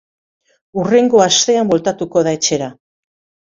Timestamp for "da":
2.31-2.37